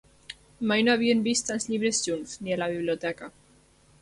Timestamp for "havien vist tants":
0.97-1.69